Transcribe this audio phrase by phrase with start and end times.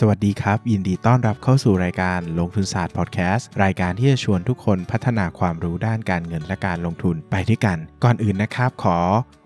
[0.00, 8.98] สวัสดีครับ ยินดีต้อนรับเข้าสู่รายการลงทุนศาสตร์พอดแคสต์รายการที่จะชวนทุกคนพัฒนาความรู้ด้านการเงินและการลงทุนไปด้วยกัน ก่อนอื่นนะครับ ขอ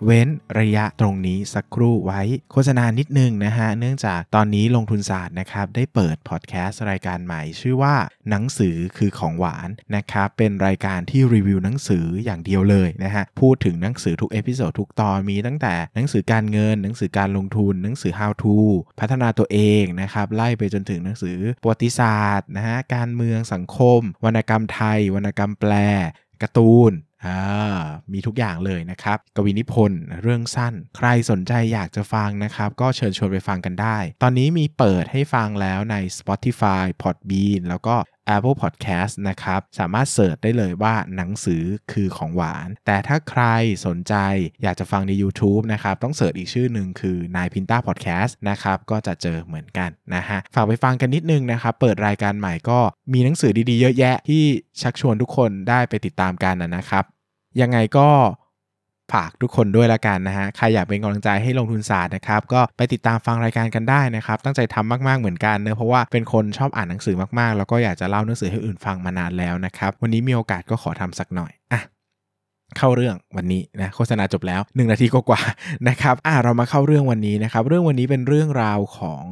[0.05, 0.29] เว้น
[0.61, 2.22] ระยะตรงนี้สักครู่ไว้
[2.53, 7.94] โฆษณานิดนึงนะฮะ เนื่องจากตอนนี้ลงทุนศาสตร์นะครับ ได้เปิดพอดแคสต์รายการใหม่ ชื่อว่า
[8.30, 18.57] หนังสือคือของหวานนะครับเป็นรายการที่รีวิวหนังสืออย่างเดียวเลยนะฮะพูดถึงหนังสือทุก episode ทุกตอนมีตั้งแต่หนังสือการเงิน หนังสือการลงทุน หนังสือ how to
[19.00, 25.73] พัฒนาตัวเองนะครับไล่ไปจนถึงหนังสือประวัติศาสตร์นะฮะการเมืองสังคม วรรณกรรมไทย วรรณกรรมแปล
[26.43, 26.93] การ์ตูน
[27.27, 27.78] อ่า
[28.14, 37.96] มีทุกอย่างเลยนะครับกวีนิพนธ์เรื่องสั้น ใครสนใจอยากจะฟังนะครับก็เชิญชวนไปฟังกันได้ ตอนนี้มีเปิดให้ฟังแล้วใน Spotify Podbean แล้วก็
[38.36, 43.42] Apple Podcast นะครับ สามารถเสิร์ชได้เลยว่าหนังสือคือของหวาน แต่ถ้าใคร
[43.86, 44.14] สนใจ
[44.62, 52.80] อยากจะฟังใน YouTube นะครับ ต้องเสิร์ชอีกชื่อหนึ่งคือนายพินต้าพอดแคสต์นะครับ ก็จะเจอเหมือนกันนะฮะ ฝากไปฟังกันนิดนึงนะครับ เปิดรายการใหม่ก็
[53.12, 54.44] มีหนังสือดีๆ เยอะแยะที่
[54.83, 57.05] ชักชวนทุกคนได้ไปติดตามกันนะครับ
[57.60, 58.08] ยังไงก็
[59.12, 71.80] ฝากทุกคนด้วยละกันนะฮะ ใครอยากเป็นกำลังใจให้ลงทุนศาสตร์นะครับ ก็ไปติดตามฟังรายการกันได้นะครับ ตั้งใจทำมากๆเหมือนกันเนอะเพราะว่าเป็นคนชอบอ่านหนังสือมากๆ แล้วก็อยากจะเล่าหนังสือให้อื่นฟังมานานแล้วนะครับ วันนี้มีโอกาสก็ขอทำสักหน่อย อะ
[72.78, 79.24] เข้าเรื่องวันนี้นะโฆษณาจบแล้ว 1 นาทีก็กว่าๆนะครับ อะเรามาเข้าเรื่องวันนี้นะครับ เรื่องวันนี้เป็นเรื่องราวของ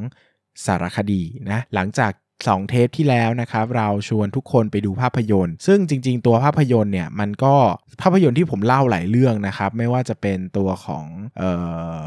[0.65, 2.13] สารคดีนะ หลังจาก
[2.45, 7.55] 2 เทปที่แล้วนะครับเราชวนทุกคนไปดูภาพยนตร์ ซึ่งจริง ๆ ตัวภาพยนตร์เนี่ยมันก็
[8.03, 11.05] ภาพยนตร์ที่ผมเล่าหลายเรื่องนะครับ ไม่ว่าจะเป็นตัวของ
[11.39, 11.51] เอ่
[12.03, 12.07] อ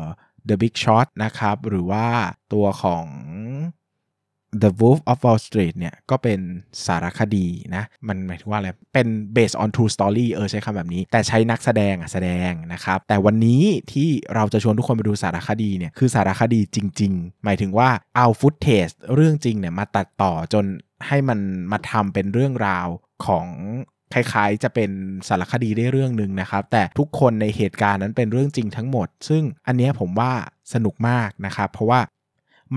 [0.50, 2.08] The Big Shot นะครับหรือว่า
[2.54, 3.06] ตัวของ
[4.64, 6.40] The Wolf of Wall Street เนี่ยก็เป็น
[6.86, 13.64] สารคดีนะ มันหมายถึงว่าอะไร เป็น based on true story เออใช้คำแบบนี้ แต่ใช้นักแสดงอะแสดงนะครับ แต่วันนี้
[13.94, 20.66] ที่เราจะชวนทุกคนไปดูสารคดีเนี่ย คือสารคดีจริง ๆ หมายถึงว่าเอาฟุตเทจเรื่องจริงเนี่ยมาตัดต่อจน
[21.08, 21.40] ให้มัน
[21.72, 22.88] มาทำเป็นเรื่องราว
[23.26, 23.48] ของ
[24.14, 24.92] คล้ายๆ จะเป็น
[25.28, 30.32] สารคดีได้เรื่องหนึ่งนะครับ แต่ทุกคนในเหตุการณ์นั้นเป็นเรื่องจริงทั้งหมด ซึ่งอันนี้ผมว่า
[30.74, 32.00] สนุกมากนะครับ เพราะว่า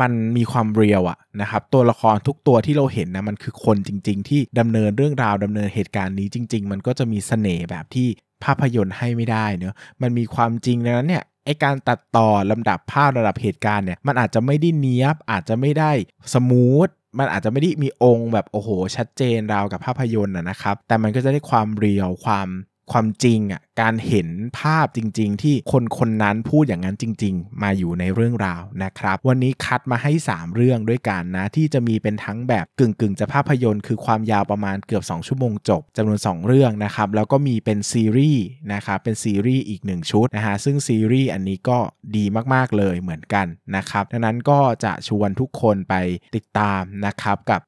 [0.01, 8.09] มันมีความเรียลอะนะครับตัวละครทุกตัวที่เราเห็นนะมันคือคนจริง ๆ ที่ดำเนินเรื่องราวดำเนินเหตุการณ์นี้จริง ๆ มันก็จะมีเสน่ห์แบบที่
[8.45, 15.93] ภาพยนตร์ให้ไม่ได้เนอะมันมีความจริงดังนั้นเนี่ยไอการตัดต่อลำดับภาพระดับเหตุการณ์เนี่ยมันอาจจะไม่ได้เนี้ยบอาจจะไม่ได้
[16.35, 16.89] สมูท
[17.19, 22.49] มันอาจจะไม่ได้มีองค์แบบโอ้โห ชัดเจนราวกับภาพยนตร์นะครับแต่มันก็จะได้ความเรียวความ
[22.93, 24.29] ความจริงอะการเห็น
[24.61, 40.11] ภาพจริง ๆ ที่คนคนนั้นพูดอย่างนั้นจริง ๆ มาอยู่ในเรื่องราวนะครับ วันนี้คัดมาให้ 3 เรื่องด้วยกันนะ ที่จะมีเป็นทั้งแบบกึ่งๆ จะภาพยนตร์คือความยาวประมาณเกือบ 2 ชั่วโมงจบจำนวน 2 เรื่องนะครับ แล้วก็มีเป็นซีรีส์นะครับเป็นซีรีส์อีก 1
[40.11, 41.79] ชุดนะฮะซึ่งซีรีส์อันนี้ก็
[42.17, 45.95] ดีมากๆเลยเหมือนกันนะครับดังนั้นก็จะชวนทุกคนไป
[46.37, 47.61] ติดตามนะครับกับ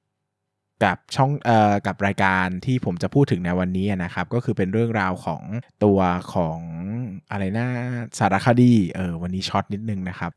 [0.84, 5.42] กับช่องเอ่อกับรายการที่ผมจะพูดถึงในวันนี้นะครับ ก็คือเป็นเรื่องราวของ
[5.84, 5.98] ตัว
[6.34, 6.58] ของ
[7.30, 7.68] อะไรนะ
[8.18, 10.32] สารคดีเออวันนี้ช็อตนิดนึงนะครับ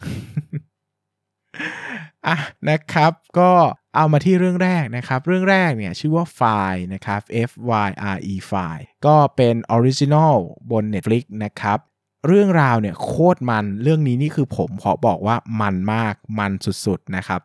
[2.28, 2.38] อะ
[2.70, 3.52] นะครับก็
[3.96, 6.42] เอามาที่เรื่องแรกนะครับ เรื่องแรกเนี่ยชื่อว่าไฟ
[6.74, 7.52] ล์นะครับ F
[7.88, 10.36] Y R E Fyre ก็เป็น original
[10.72, 11.80] บน Netflix นะครับ
[12.28, 16.52] เรื่องราวเนี่ยโคตรมันเรื่องนี้นี่คือผมขอบอกว่ามันมากมัน
[16.86, 17.42] สุดๆนะครับ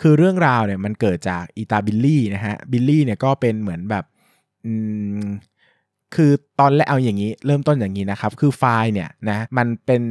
[0.00, 4.04] คือเรื่องราวเนี่ยมันเกิดจากอีตาบิลลี่นะฮะบิลลี่เนี่ยก็เป็นเหมือนแบบ
[4.64, 4.72] อื
[5.24, 5.26] ม
[6.14, 10.02] คือตอนแรกเอาอย่างนี้ เริ่มต้นอย่างนี้นะครับ คือ Fyre เนี่ยนะมันเป็น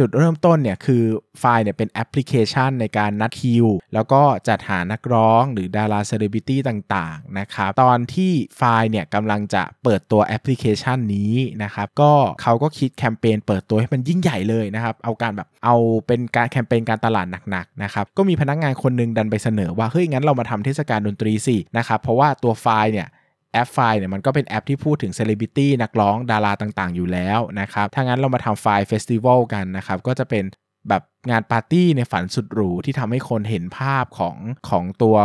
[0.00, 1.02] จุดเริ่มต้นเนี่ยคือ
[1.40, 12.12] Fyre เนี่ยเป็นแอปพลิเคชันในการนัดคิว แล้วก็จัดหานักร้องหรือดาราเซเลบริตี้ต่างๆนะครับตอนที่ Fyre เนี่ยกำลังจะเปิดตัวแอปพลิเคชันนี้นะครับก็
[12.42, 15.76] เขาก็คิดแคมเปญเปิดตัวให้มันยิ่งใหญ่เลยนะครับเอาการแบบเอา
[16.06, 23.08] เป็นการแคมเปญการตลาดหนักๆนะครับก็มีพนักงานคนนึงดันไปเสนอว่าเฮ้ยงั้นเรามาทำเทศกาลดนตรีสินะครับเพราะว่าตัว Fyre เนี่ย
[23.52, 30.44] แอป Fyre เนี่ยมันก็เป็นแอปที่พูดถึงเซเลบริตี้นักร้องดาราต่างๆ อยู่แล้วนะครับ ถ้างั้นเรามาทำ Fyre Festival กันนะครับ ก็จะเป็น
[30.88, 34.36] แบบงานปาร์ตี้ในฝันสุดหรูที่ทำให้คนเห็นภาพของ
[34.68, 35.16] ของตัว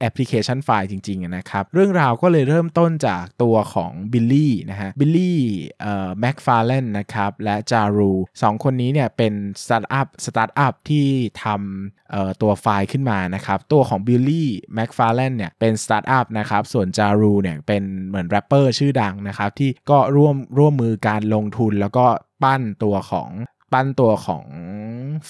[0.00, 5.40] แอปพลิเคชัน Fyre จริงๆนะครับ เรื่องราวก็เลยเริ่มต้นจากตัวของบิลลี่นะฮะบิลลี่
[5.80, 8.12] เอ่อแม็กฟาร์เลนนะครับและ Ja Rule
[8.42, 11.06] สองคนนี้เนี่ยเป็นสตาร์ทอัพสตาร์ทอัพที่
[11.44, 22.06] ทำเอ่อตัว Fyre ขึ้นมานะครับตัวของบิลลี่แม็กฟาร์เลนเนี่ยเป็นสตาร์ทอัพนะครับส่วน Ja Rule เนี่ยเป็นเหมือนแรปเปอร์ชื่อดังนะครับที่ก็ร่วมร่วมมือการลงทุนแล้วก็
[22.42, 23.30] ปั้นตัวของ
[23.72, 24.44] ปั้นตัวของ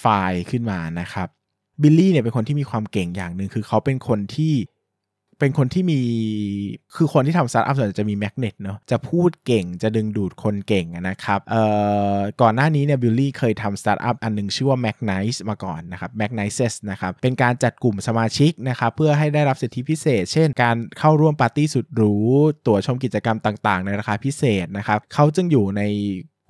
[0.01, 1.29] Fyre ขึ้นมานะครับ
[1.83, 4.55] บิลลี่เนี่ยเป็นคนที่มีความเก่งอย่างหนึ่งคือเขาเป็นคนที่
[5.41, 6.01] เป็นคนที่มี
[6.97, 11.63] คือคนที่ทำสตาร์ทอัพส่วนใหญ่จะมี magnet เนาะจะพูดเก่งจะดึงดูดคนเก่งนะครับเอ่
[12.17, 22.15] อก่อนหน้านี้เนี่ยบิลลี่เคยทำสตาร์ทอัพอันหนึงชื่อว่า m a g n i ์มาก่อนนะครับ m a g n i ์นะครับเป็นการจัดกลุ่มสมาชิกนะครับเพื่อให้ได้รับสิทธิพิเศษ เช่น การเข้าร่วมปาร์ตี้สุดหรู
[22.67, 25.83] ตั๋วชมกิจกรรมต่าง ๆ ในราคาพิเศษนะครับเขาจึงอยู่ใน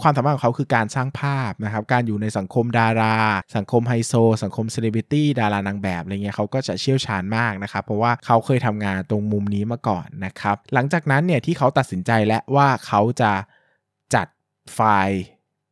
[0.03, 3.17] ความสามารถของเขาคือการสร้างภาพนะครับ การอยู่ในสังคมดารา
[3.57, 4.13] สังคมไฮโซ
[4.43, 13.33] สังคมเซเลบริตี้ดารานางแบบอะไรเงี้ยเขาก็จะเชี่ยวชาญมากนะครับ เพราะว่าเขาเคยทำงานตรงมุมนี้มาก่อนนะครับ หลังจากนั้นเนี่ยที่เขาตัดสินใจและว่าเขาจะ
[14.15, 14.29] จัด
[14.75, 15.23] Fyre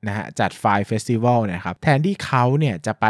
[0.06, 3.06] นะฮะจัด Fyre Festival นะครับ แทนที่เขาเนี่ยจะไป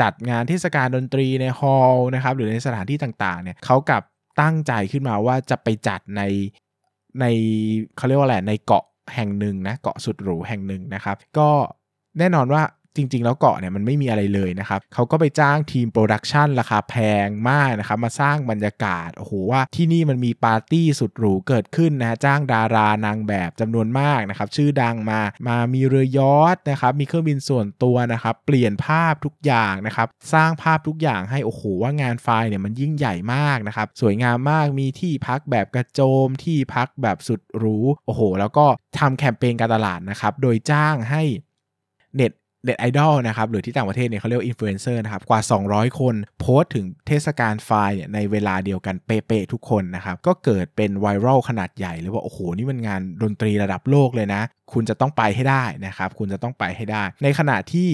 [0.00, 4.02] จัดงานเทศกาลดนตรีใน hall นะครับหรือในสถานที่ต่างๆเนี่ยเขากับ
[4.40, 6.22] ตั้งใจขึ้นมาว่าจะไปจัดใน
[7.20, 7.24] ใน
[7.96, 8.84] เขาเรียกว่าอะไรในเกาะ
[9.14, 11.48] แห่งหนึ่งนะเกาะสุดหรูแห่งหนึ่งนะครับ ก็
[12.18, 12.62] แน่นอนว่า
[12.96, 16.94] จริง ๆ แล้วเกาะเนี่ยมันไม่มีอะไรเลยนะครับเขาก็ไปจ้างทีม production ราคาแพ
[17.26, 37.76] งมากนะครับมาสร้างบรรยากาศโอ้โหว่าที่นี่มันมีปาร์ตี้สุดหรูเกิดขึ้นนะจ้างดารานางแบบจำนวนมากนะครับชื่อดังมามามีเรือยอทนะครับมีเครื่องบินส่วนตัวนะครับเปลี่ยนภาพทุกอย่างนะครับสร้างภาพทุกอย่างให้โอ้โหว่างาน Fyre เนี่ยมันยิ่งใหญ่มากนะครับสวยงามมากมีที่พักแบบกระโจมที่พักแบบสุดหรู
[38.06, 38.66] โอ้โห แล้วก็
[38.98, 41.22] ทำแคมเปญการตลาดนะครับโดยจ้างให้
[42.16, 42.32] เน็ต
[42.64, 45.40] เน็ตไอดอลนะครับหรือที่ต่างประเทศเนี่ยเขาเรียกว่าอินฟลูเอนเซอร์นะครับกว่า
[45.70, 57.90] 200 คนโพสต์ถึงเทศกาล Fyre เนี่ยในเวลาเดียวกันเป๊ะๆทุกคนนะครับก็เกิดเป็น viral ขนาดใหญ่เลยว่าโอ้โหนี่มันงานดนตรีระดับโลกเลยนะ คุณจะต้องไปให้ได้นะครับคุณจะต้องไปให้ได้ ในขณะที่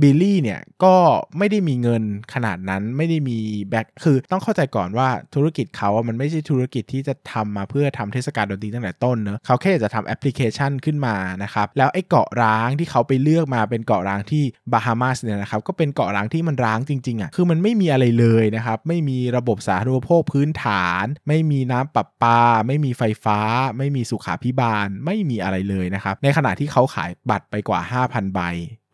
[0.00, 0.94] บิลลี่เนี่ยก็
[1.38, 2.02] ไม่ได้มีเงิน
[2.34, 3.38] ขนาดนั้นไม่ได้มี
[3.70, 23.38] back คือต้องเข้าใจก่อนว่าธุรกิจเขาอะมันไม่ใช่ธุรกิจที่จะทำมาเพื่อทำเทศกาลดนตรีตั้งแต่ต้นเนอะเขาแค่จะทำแอปพลิเคชันขึ้นมานะครับแล้วไอ้เกาะร้างที่เขาไปเลือกมาเป็นเกาะร้างที่บาฮามาสเนี่ยนะครับก็เป็นเกาะร้างที่มันร้างจริงๆอะ่ะคือมันไม่มีอะไรเลยนะครับไม่มีระบบสาธารณูปโภคพื้นฐาน ไม่มีน้ำประปา ไม่มีไฟฟ้า
[23.78, 28.40] ไม่มีสุขาพิบาล ไม่มีอะไรเลยนะครับในขณะที่เขาขายบัตรไปกว่า 5,000 ใบ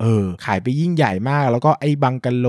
[0.01, 2.47] เออ ขายไปยิ่งใหญ่มาก แล้วก็ไอ้บังกะโล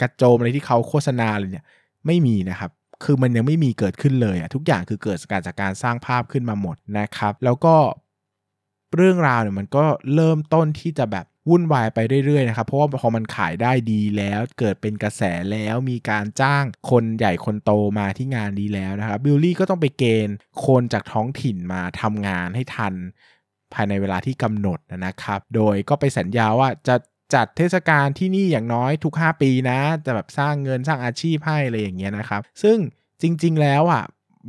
[0.00, 1.64] กระโจมอะไรที่เขาโฆษณาเลยเนี่ย
[2.06, 2.70] ไม่มีนะครับ
[3.04, 7.74] คือมันยังไม่มีเกิดขึ้นเลยอะทุกอย่างคือเกิดจากจากการสร้างภาพขึ้นมาหมดนะครับ แล้วก็
[8.96, 15.22] เรื่องราวเนี่ยมันก็เริ่มต้นที่จะแบบวุ่นวายไปเรื่อยๆนะครับ เพราะว่าพอมันขายได้ดีแล้ว เกิดเป็นกระแส
[15.52, 20.36] แล้วมีการจ้างคนใหญ่คนโตมาที่งานนี้แล้วนะครับบิลลี่ก็ต้องไปเกณฑ์
[20.66, 22.94] คนจากท้องถิ่นมาทำงานให้ทัน
[23.74, 26.96] ภายในเวลาที่กำหนดนะครับ โดยก็ไปสัญญาว่าจะ
[27.34, 32.78] จัดเทศกาลที่นี่อย่างน้อยทุก 5 ปีนะ จะแบบสร้างเงินสร้างอาชีพให้อะไรอย่างเงี้ยนะครับ ซึ่ง
[33.22, 34.04] จริง ๆ แล้วอะ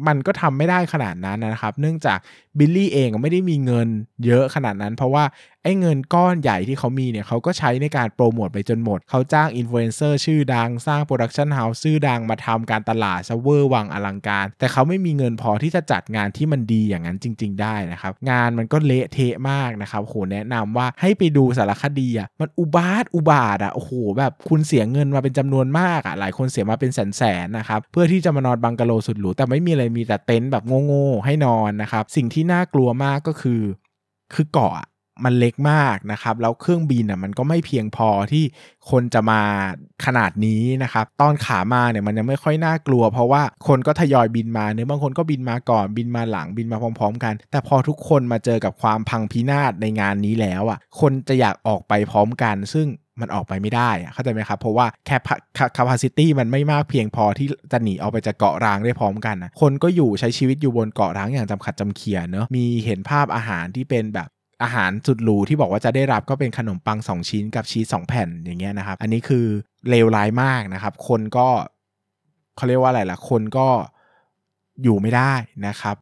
[0.07, 2.19] มันก็ทำไม่ได้ขนาดนั้นนะครับ เนื่องจาก
[2.57, 3.87] บิลลี่เองไม่ได้มีเงิน
[4.25, 5.23] เยอะขนาดนั้น เพราะว่า
[5.63, 33.61] ไอ้เงินก้อนใหญ่ที่เขามีเนี่ยเขาก็ใช้ในการโปรโมทไปจนหมด เขาจ้างอินฟลูเอนเซอร์ชื่อดัง สร้าง production house ชื่อดังมาทำการตลาดซะเวอร์วังอลังการ แต่เขาไม่มีเงินพอที่จะจัดงานที่มันดีอย่างนั้นจริง ๆ ได้นะครับงานมันก็เละเทะมากนะครับโหแนะนำว่าให้ไปดูสารคดีอะมันอุบาทว์อุบาทว์อะโอ้โหแบบคุณเสียเงินมาเป็นจำนวนมากอะหลายคนเสียมาเป็นแสนๆนะครับเพื่อที่จะมานอนบังกะโลสุดหรูแต่ไม่มีอะไรมีแต่เต็นท์แบบโง่ๆให้นอนนะครับสิ่งที่น่ากลัวมากก็คือ
[34.35, 34.73] คือเกาะ
[35.25, 38.43] มันเล็กมากนะครับ แล้วเครื่องบินอะมันก็ไม่เพียงพอที่
[38.91, 39.41] คนจะมา
[40.05, 52.87] ขนาดนี้นะครับ ตอนขามาเนี่ยมันยังไม่ค่อยน่ากลัว เพราะว่าคนก็ทยอยบินมาเนื้อบางคนก็บินมาก่อนบินมาหลังบินมาพร้อม ๆ กัน แต่พอทุกคนมาเจอกับความพังพินาศในงานนี้แล้วอะคนจะอยากออกไปพร้อมกัน ซึ่ง
[53.21, 55.17] มันออกไปไม่ได้เข้าใจไหมครับ เพราะว่าแค่
[55.77, 64.29] capacity มันไม่มากเพียงพอที่จะหนีออกไปจากเกาะร้างได้พร้อมกันนะคนก็อยู่ใช้ชีวิตอยู่บนเกาะร้างอย่างจำขัดจำเขียเนอะมีเห็นภาพอาหารที่เป็นแบบ
[64.63, 69.45] อาหารสุดหรูที่บอกว่าจะได้รับก็เป็นขนมปัง 2 ชิ้นกับชีส2แผ่นอย่างเงี้ยนะครับ อันนี้คือ
[69.89, 71.47] เลวร้ายมากนะครับ คนก็
[72.55, 73.67] เขาเรียกว่าอะไรล่ะ คนก็
[74.83, 75.33] อยู่ไม่ได้
[75.67, 75.95] นะครับ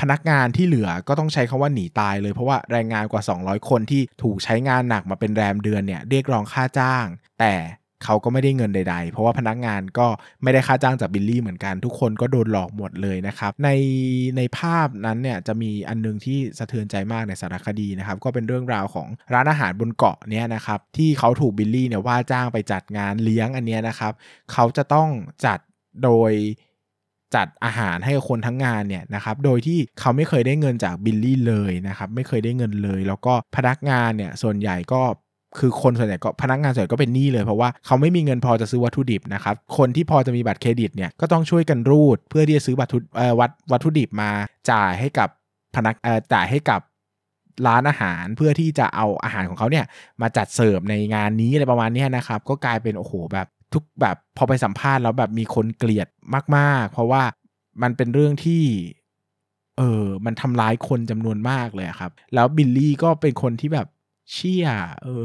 [0.00, 7.06] พนักงานที่เหลือก็ต้องใช้คาว่าหนีตายเลยเพราะว่าแรงงานกว่า 200 คนที่ถูกใช้งานหนักมาเป็นแรมเดือนเนี่ยเรียกร้องค่าจ้าง
[7.40, 7.54] แต่
[8.04, 10.06] เขาก็ไม่ได้เงินใด ๆ เพราะว่าพนักงานก็
[10.42, 13.70] ไม่ได้ค่าจ้างจากบิลลี่เหมือนกันทุกคนก็โดนหลอกหมดเลยนะครับ ใน
[14.36, 24.12] ในภาพนั้นเนี่ยจะมีอันนึงที่สะเทือนใจมากในสารคดีนะครับ ก็เป็นเรื่องราวของร้านอาหารบนเกาะเนี้ยนะครับ ที่เขาถูกบิลลี่เนี่ยว่าจ้างไปจัดงานเลี้ยงอันเนี้ยนะครับ
[24.52, 25.08] เขาจะต้อง
[25.46, 25.58] จัด
[26.04, 26.32] โดย
[27.34, 35.02] จัดอาหารให้คนทั้งงานเนี่ยนะครับ โดยที่เขาไม่เคยได้เงินจากบิลลี่เลยนะครับ ไม่เคยได้เงินเลย แล้วก็พนักงานเนี่ยส่วนใหญ่ก็
[35.58, 42.98] คือคนส่วนใหญ่ก็พนักงานส่วนใหญ่ก็เป็นหนี้เลยเพราะว่าเขาไม่มีเงินพอจะซื้อวัตถุดิบนะครับคนที่พอจะมีบัตรเครดิตเนี่ยก็ต้องช่วยกันรูด เพื่อที่จะซื้อวัตถุ
[43.40, 44.30] วัตวัตถุดิบมา
[44.70, 45.28] จ่ายให้กับ
[45.74, 45.94] พนัก
[46.32, 46.80] จ่ายให้กับ
[47.66, 49.84] ร้านอาหารเพื่อที่จะเอาอาหารของเขาเนี่ย
[50.22, 56.08] มาจัดเสิร์ฟในงานนี้อะไรประมาณนี้นะครับก็กลายเป็นโอ้โหแบบทุกแบบพอไปสัมภาษณ์แล้วแบบมีคนเกลียด
[56.56, 57.22] มากๆ เพราะว่า
[57.82, 58.62] มันเป็นเรื่องที่
[59.78, 63.86] เออมันทำร้ายคนจำนวนมากเลยครับ แล้วบิลลี่ก็เป็นคนที่แบบ
[64.32, 64.66] เชี่ย
[65.02, 65.24] เออ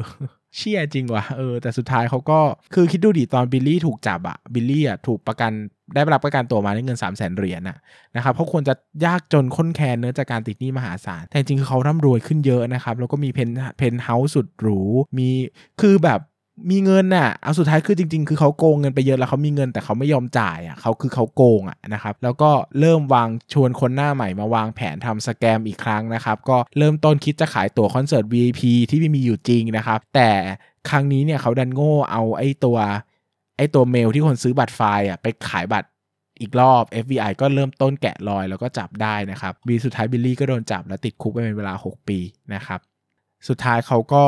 [0.56, 2.40] เชี่ยจริงว่ะเออแต่สุดท้ายเขาก็
[2.74, 5.52] คือคิดดูดิตอนบิลลี่ถูกจับอะบิลลี่อะถูกประกัน
[5.94, 7.78] ได้รับประกันตัวมาได้เงิน3 0 0แสนเหรียญนะ
[8.16, 8.74] นะครับเขาควรจะ
[9.06, 14.80] ยากจนค้นแค้นเนื่องจากการติดหนี้มหาศาล แต่จริงๆคือเขาร่ำรวยขึ้นเยอะนะครับ แล้วก็มี pent penthouse สุดหรู
[15.18, 15.30] มี
[15.82, 16.20] คือแบบ
[16.70, 30.30] มีเงินน่ะเอาสุดท้ายคือจริง ๆ คือเขาโกงเงินไปเยอะแล้วเขามีเงินแต่เขาไม่ยอมจ่ายอะเขาคือเขาโกงอะนะครับแล้วก็เริ่มวางชวนคนหน้าใหม่มาวางแผนทำ scam อีกครั้งนะครับก็เริ่มต้นคิดจะขายตั๋วคอนเสิร์ต VIP ที่ไม่มีอยู่จริงนะครับแต่
[30.90, 32.78] ครั้งนี้เนี่ยเขาดันโง่เอาไอ้ตัว
[33.58, 35.88] ไอ้ตัวเมลที่คนซื้อบัตรไฟอะไปขายบัตร
[36.42, 42.20] อีกรอบ FBI ก็เริ่มต้นแกะรอยแล้วก็จับได้นะครับบีสุดท้ายบิลลี่ก็โดนจับแล้วติดคุกไปเป็นเวลา 6 ปี
[42.54, 42.80] นะครับ
[43.48, 44.26] สุดท้ายเขาก็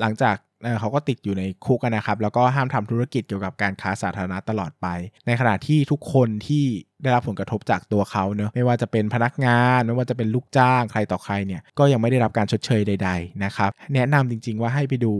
[0.00, 0.36] หลังจาก
[0.80, 4.86] เขาก็ติดอยู่ในคุกนะครับ แล้วก็ห้ามทำธุรกิจเกี่ยวกับการค้าสาธารณะตลอดไป
[5.26, 6.64] ในขณะที่ทุกคนที่
[7.02, 15.12] ได้รับผลกระทบจากตัวเขาเนอะไม่ว่าจะเป็นพนักงาน ไม่ว่าจะเป็นลูกจ้างใครต่อใครเนี่ยก็ยังไม่ได้รับการชดเชยใด ๆ นะครับ แนะนำจริง ๆ ว่าให้ไปดู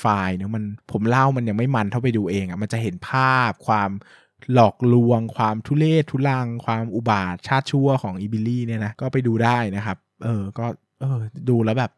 [0.00, 3.90] Fyre เนอะมันผมเล่ามันยังไม่มันเท่าไปดูเองอะ่ะมันจะเห็นภาพความ
[4.52, 10.66] หลอกลวง ความทุเรศทุรัง ความอุบาทว์ชาติชั่วของอีบิลลี่เนี่ยนะก็ไปดูได้นะครับ เออก็
[11.00, 11.90] เออดูแล้วแบบ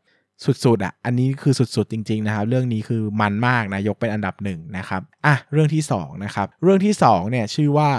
[0.45, 7.90] สุดๆอะ อันนี้คือสุดๆจริงๆนะครับ เรื่องนี้คือมันมากนะ ยกเป็นอันดับหนึ่งนะครับ อะ เรื่องที่2นะครับ เรื่องที่2เนี่ยชื่อว่า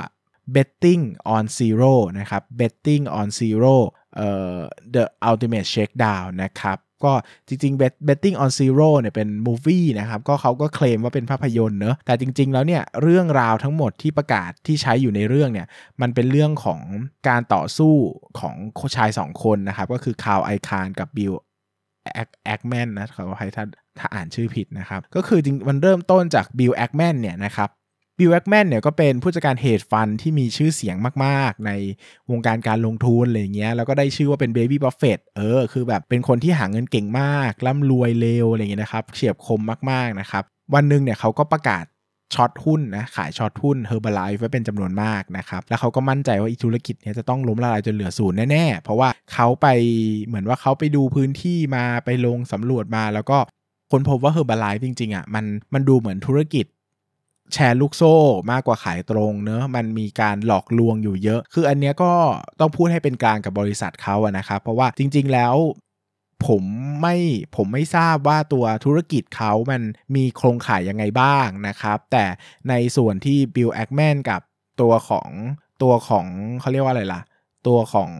[0.55, 1.03] betting
[1.35, 3.75] on zero นะครับ betting on zero
[4.15, 4.57] เอ่อ
[4.93, 7.13] the ultimate shakedown นะครับก็
[7.47, 15.67] จริงๆ betting on zero เนี่ยเป็น movie นะครับ ก็เขาก็เคลมว่าเป็นภาพยนตร์เนอะแต่จริงๆ แล้วเนี่ยเรื่องราวทั้งหมดที่ประกาศที่ใช้อยู่ในเรื่องเนี่ย
[16.01, 16.81] มันเป็นเรื่องของ
[17.27, 17.93] การต่อสู้
[18.39, 18.55] ของ
[18.95, 21.33] ชายสองคนนะครับ ก็คือคาวไอคารกับบิล
[22.13, 23.65] แอคแอคแมนนะขออภัยถ้า
[23.99, 27.69] ถ้าอ่านชื่อผิดนะครับ ก็คือจริงมันเริ่มต้นจากบิลแอคแมนเนี่ยนะครับ
[28.19, 30.95] บิลแอคแมนเนี่ยก็เป็นผู้จัดการ hedge fund ที่มีชื่อเสียง
[31.25, 31.71] มาก ๆ ใน
[32.31, 39.61] วงการการลงทุนอะไรเงี้ยแล้วก็ได้ชื่อว่าเป็น baby Buffett เออคือแบบเป็นคนที่หาเงินเก่งมากร่ำรวยเร็วอะไรเงี้ยนะครับเฉียบคม
[39.91, 41.85] มากๆนะครับวันหนึ่งเนี่ยเขาก็ประกาศ
[42.33, 49.67] short หุ้นนะขาย short หุ้นเฮอร์บาไลฟ์ไว้เป็นจำนวนมากนะครับ แล้วเขาก็มั่นใจว่าอีธุรกิจนี้จะต้องล้มละลายจนเหลือศูนย์แน่ๆ เพราะว่าเขาไป
[50.25, 53.37] เหมือนว่าเขาไปดูพื้นที่มาไปลงสำรวจมา แล้วก็
[53.91, 56.65] ค้นพบว่าเฮอร์บาไลฟ์จริงๆอะมันมันดูเหมือนธุรกิจ
[57.53, 58.13] แชร์ลูกโซ่
[58.51, 62.11] มากกว่าขายตรงเนอะมันมีการหลอกลวงอยู่เยอะ คืออันเนี้ยก็
[62.59, 65.53] ต้องพูดให้เป็นกลางกับบริษัทเขาอะนะครับ เพราะว่าจริง ๆ แล้ว
[66.45, 66.63] ผม
[67.01, 67.15] ไม่
[67.55, 69.81] ผมไม่ทราบว่าตัวธุรกิจเขามัน
[70.15, 72.25] มีโครงข่ายยังไงบ้างนะครับ แต่
[72.69, 74.41] ในส่วนที่บิลแอคแมนกับ
[74.81, 75.29] ตัวของ
[75.81, 76.25] ตัวของ
[76.59, 77.21] เขาเรียกว่าอะไรล่ะ
[77.67, 78.11] ตัวของ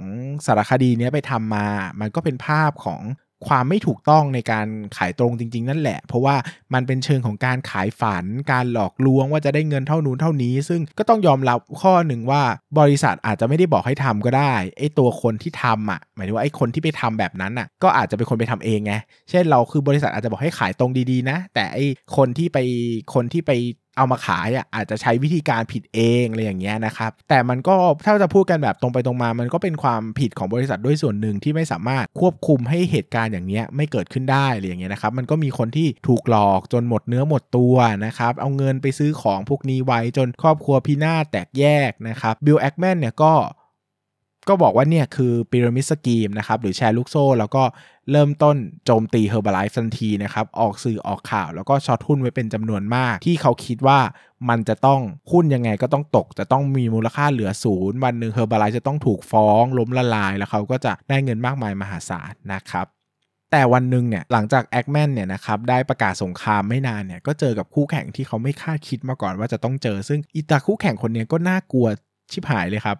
[0.46, 1.68] สารคดีนี้ไปทำมา
[2.00, 3.00] มันก็เป็นภาพของ
[3.48, 4.68] ความไม่ถูกต้องในการ
[4.98, 6.36] ขายตรงจริง ๆ นั่นแหละ เพราะว่า
[6.74, 12.42] มันเป็นเชิงของการขายฝัน การหลอกลวงว่าจะได้เงินเท่านู้นเท่านี้ ซึ่งก็ต้องยอมรับข้อหนึ่งว่า
[12.80, 18.94] บริษัทอาจจะไม่ได้บอกให้ทำก็ได้ไอ้ตัวคนที่ทำอะหมายถึงว่าไอ้คนที่ไปทำแบบนั้นอะ ก็อาจจะเป็นคนไปทำเองไง
[19.30, 21.86] เช่นเราคือบริษัทอาจจะบอกให้ขายตรงดีๆนะ แต่ไอ้
[22.18, 22.58] คนที่ไป
[23.14, 23.52] คนที่ไป
[23.98, 27.76] เอามาขายอะอาจจะใช้วิธีการผิดเองอะไรอย่างเงี้ยนะครับ แต่มันก็
[28.06, 37.76] ถ้าจะพูดกันแบบตรงไปตรงมา มันก็เป็นความผิดของบริษัทด้วยส่วนหนึ่งที่ไม่สามารถควบคุมให้เหตุการณ์อย่างเงี้ยไม่เกิดขึ้นได้อะไรอย่างเงี้ยนะครับ มันก็มีคนที่ถูกหลอกจนหมดเนื้อหมดตัว
[38.06, 43.34] นะครับ เอาเงินไปซื้อของพวกนี้ไว้จนครอบครัวพินาศแตกแยกนะครับบิลแอคแมนเนี่ยก็
[44.50, 47.64] ก็บอกว่าเนี่ยคือ pyramid scheme นะครับหรือแชร์ลูกโซ่ แล้วก็
[48.12, 54.00] เริ่มต้นโจมตี Herbalife ทันทีนะครับ ออกสื่อออกข่าว แล้วก็ short หุ้นไว้เป็นจำนวนมาก ที่เขาคิดว่า
[54.50, 62.86] มันจะต้องหุ้นยังไงก็ต้องตก จะต้องมีมูลค่าเหลือศูนย์วันหนึ่ง Herbalife จะต้องถูกฟ้องล้มละลาย แล้วเขาก็จะได้เงินมากมายมหาศาลนะครับ
[63.52, 71.88] แต่วันหนึ่งเนี่ยหลังจากแอคแมนเนี่ยนะครับได้ประกาศสงครามไม่นานเนี่ยก็เจอกับคู่แข่งที่เขาไม่คาดคิดมาก่อนว่าจะต้องเจอ ซึ่งอีตาคู่แข่งคนนี้ก็น่ากลัว
[72.32, 72.98] ชิบหายเลยครับ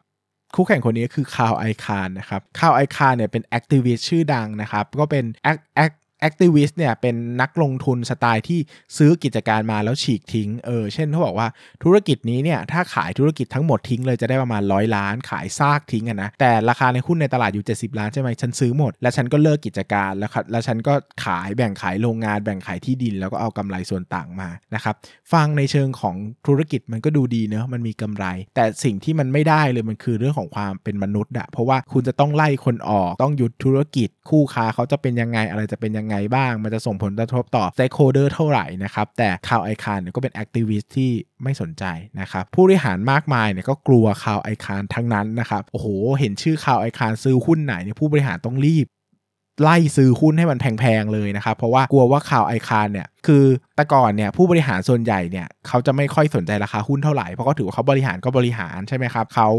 [0.56, 8.60] คู่แข่งคนนี้คือคาร์ลไอคานนะครับคาร์ลไอคานเนี่ยเป็น activist ชื่อดังนะครับ ก็เป็นแอคแอค activist เนี่ยเป็นนักลงทุนสไตล์ที่
[8.98, 11.48] ซื้อกิจการมาแล้วฉีกทิ้ง เออ เช่นเขาบอกว่า
[11.84, 20.94] ธุรกิจนี้เนี่ยถ้าขายธุรกิจทั้งหมดทิ้งเลยจะได้ประมาณร้อยล้าน ขายซากทิ้งอะนะ แต่ราคาในหุ้นในตลาดอยู่ 70 ล้านใช่ไหมฉันซื้อหมด แล้วฉันก็เลิกกิจการแล้วแล้วฉันก็
[21.26, 24.96] ขายแบ่งขายโรงงานแบ่งขายที่ดิน แล้วก็เอากำไรส่วนต่างมานะครับ
[25.34, 26.16] ฟังในเชิงของ
[26.48, 41.12] ธุรกิจมันก็ดูดีเนอะมันมีกำไร แต่สิ่งที่มันไม่ได้เลยมันคือเรื่องของความเป็นมนุษย์อะเพราะว่าคุณจะต้องไล่คนออกต้องหยุดธุรกิจคู่ค้าเขาจะเป็นยังไงอะไรจะเป็นยังไงบ้าง มันจะส่งผลกระทบต่อ stakeholder เท่าไหร่นะครับ แต่คาร์ลไอคานเนี่ยก็เป็น activist ที่
[41.44, 41.84] ไม่สนใจ
[42.20, 45.88] นะครับ ผู้บริหารมากมายเนี่ยก็กลัวคาร์ลไอคานทั้งนั้นนะครับ โอ้โห
[46.20, 48.88] เห็นชื่อคาร์ลไอคานซื้อหุ้นไหนเนี่ยผู้บริหารต้องรีบ
[49.64, 53.44] ไล่ซื้อหุ้นให้มันแพงๆเลยนะครับ เพราะว่ากลัวว่าคาร์ลไอคานเนี่ย คือ
[53.76, 59.50] แต่ก่อนเนี่ยผู้บริหารส่วนใหญ่เนี่ยเขาจะไม่ค่อยสนใจราคาหุ้นเท่าไหร่ เพราะเขาถือว่าเขาบริหารก็บริหารใช่ไหมครับเขา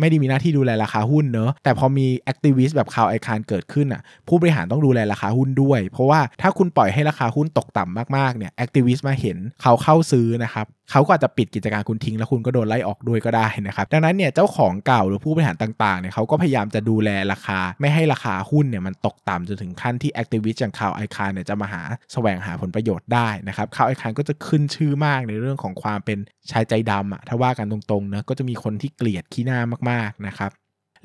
[0.00, 26.18] ไม่ได้มีหน้าที่ดูแลราคาหุ้นเนอะแต่พอมี activist แบบคาร์ลไอคานเกิดขึ้นอะผู้บริหารต้องดูแลราคาหุ้นด้วย เพราะว่าถ้าคุณปล่อยให้ราคาหุ้นตกต่ำมากๆเนี่ย activist มาเห็นเขาเข้าซื้อนะครับ เขาก็อาจจะปิดกิจการคุณทิ้งแล้วคุณก็โดนไล่ออกด้วยก็ได้นะครับ ดังนั้นเนี่ยเจ้าของเก่าหรือผู้บริหารต่างๆเนี่ยเขาก็พยายามจะดูแลราคา ไม่ให้ราคาหุ้นเนี่ยมันตกต่ำจนถึงขั้นที่ activist อย่างคาร์ลไอคานเนี่ยจะมาหาแสวงหาผลประโยชน์ได้นะครับคาร์ลไอคานก็จะขึ้นชื่อมากในเรื่องของความเป็น
[26.50, 30.50] ชายใจดำอะถ้าว่ากันตรงๆนะก็จะมีคนที่เกลียดขี้หน้ามากๆนะครับ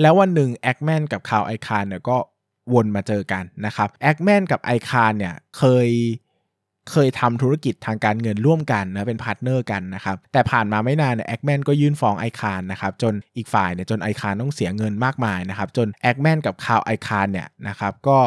[0.02, 2.18] แล้ววันหนึ่งแอคแมนกับคาร์ลไอคานเนี่ยก็
[2.74, 5.90] วนมาเจอกันนะครับแอคแมนกับไอคานเนี่ยเคย
[6.92, 18.20] เคยทำธุรกิจทางการเงินร่วมกันนะเป็น partner กันนะครับแต่ผ่านมาไม่นานเนี่ยแอคแมนก็ยื่นฟ้องไอคานนะครับจนอีกฝ่ายเนี่ยจนไอคานต้องเสียเงินมากมายนะครับจนแอคแมนกับคาร์ลไอคานเนี่ยนะครับก็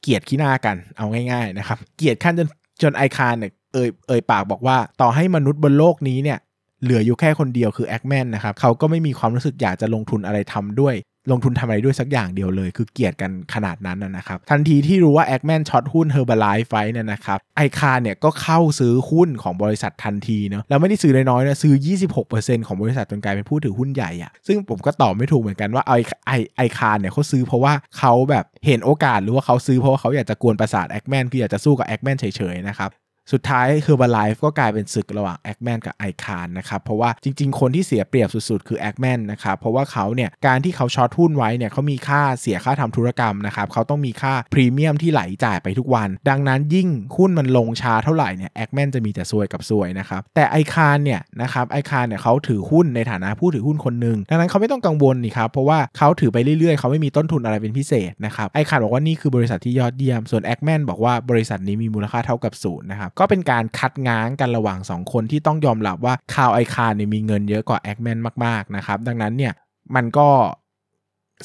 [0.00, 2.48] เกลียดขี้หน้ากันเอาง่ายๆนะครับเกลียดขั้นจน
[2.82, 6.38] จนไอคานเนี่ยเอ่ยเอ่ยปากบอกว่าต่อให้มนุษย์บนโลกนี้เนี่ย
[6.82, 10.94] เหลืออยู่แค่คนเดียวคือแอคแมนนะครับเขาก็ไม่มีความรู้สึกอยากจะลงทุนอะไรทำด้วย
[11.30, 21.74] ลงทุนทำอะไรด้วยสักอย่างเดียวเลย คือเกลียดกันขนาดนั้นนะครับ ทันทีที่รู้ว่าแอคแมน short หุ้น Herbalife เนี่ยนะครับไอคานเนี่ยก็เข้าซื้อหุ้นของบริษัททันทีเนาะแล้วไม่ได้ซื้อน้อยๆนะซื้อ
[22.20, 25.92] 26%ของบริษัทจนกลายเป็นผู้ถือหุ้นใหญ่อะซึ่งผมก็ตอบไม่ถูกเหมือนกันว่าไอ
[26.26, 32.90] ไอไอคานเนี่ยเขาซื้อเพราะว่าเขาแบบเห็นโอกาสหรือว่าเขาซื้อเพราะว่าเขาอยากจะกวนประสาทแอคแมนคืออยากจะสู้กับแอคแมนเฉยๆนะครับ
[33.32, 64.78] สุดท้ายคือ r b ไลฟ์ก็กลายเป็นศึกระหว่างแอคแมนกับไอคานนะครับ เพราะว่าจริง ๆ คนที่เสียเปรียบสุดๆ คือแอคแมนนะครับ เพราะว่าเขาเนี่ย การที่เขา short หุ้นไว้เนี่ยเขามีค่าเสียค่าทำธุรกรรมนะครับ เขาต้องมีค่าพรีเมียมที่ไหลจ่ายไปทุกวัน ดังนั้นยิ่งหุ้นมันลงช้าเท่าไหร่เนี่ยแอคแมนจะมีแต่ซวยกับซวยนะครับ แต่ไอคานเนี่ยนะครับไอคานเนี่ยเขาถือหุ้นในฐานะผู้ถือหุ้นคนหนึ่งดังนั้นเขาไม่ต้องกังวลนี่ครับเพราะว่าเขาถือไปเรื่อยๆเขาไม่มีต้นทุนอะไรเป็นพิเศษนะครับไอคานบอกว่านี่คือบริษัทที่ยอดเยี่ยมส่วนแอคแมนบอกว่าบริษัทนี้มีมูลค่าเท่ากับศูนย์นะครับก็เป็นการคัดง้างกันระหว่าง
[64.96, 69.52] 2 คนที่ต้องยอมรับว่าคาร์ลไอคานเนี่ยมีเงินเยอะกว่าแอคแมนมากๆนะครับดังนั้นเนี่ย
[69.94, 70.28] มันก็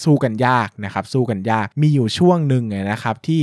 [0.04, 3.42] สู้กันยากนะครับสู้กันยากมีอยู่ช่วงหนึ่งนะครับที่